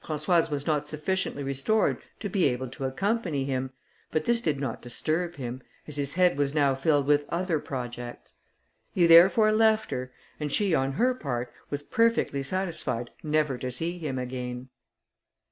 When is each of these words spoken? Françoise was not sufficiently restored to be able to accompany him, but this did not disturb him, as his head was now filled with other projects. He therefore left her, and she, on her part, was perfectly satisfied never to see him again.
Françoise 0.00 0.50
was 0.52 0.68
not 0.68 0.86
sufficiently 0.86 1.42
restored 1.42 2.00
to 2.20 2.28
be 2.28 2.44
able 2.44 2.68
to 2.68 2.84
accompany 2.84 3.44
him, 3.44 3.72
but 4.12 4.24
this 4.24 4.40
did 4.40 4.60
not 4.60 4.80
disturb 4.80 5.34
him, 5.34 5.60
as 5.88 5.96
his 5.96 6.14
head 6.14 6.38
was 6.38 6.54
now 6.54 6.76
filled 6.76 7.08
with 7.08 7.24
other 7.28 7.58
projects. 7.58 8.34
He 8.92 9.08
therefore 9.08 9.50
left 9.50 9.90
her, 9.90 10.12
and 10.38 10.52
she, 10.52 10.76
on 10.76 10.92
her 10.92 11.12
part, 11.12 11.52
was 11.70 11.82
perfectly 11.82 12.44
satisfied 12.44 13.10
never 13.24 13.58
to 13.58 13.72
see 13.72 13.98
him 13.98 14.16
again. 14.16 14.68